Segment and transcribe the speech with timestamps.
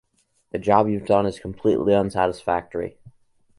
[0.49, 2.97] The job you've done is completely unsatisfactory.